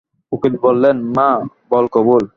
উকিল 0.31 0.53
বললেন, 0.61 0.97
মা, 1.17 1.29
বল 1.71 1.85
কবুল। 1.91 2.23